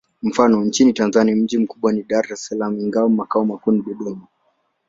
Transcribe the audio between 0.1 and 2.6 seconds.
Mfano: nchini Tanzania mji mkubwa ni Dar es